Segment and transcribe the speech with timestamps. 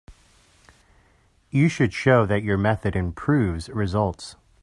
[1.51, 4.35] You should show that your method improves results.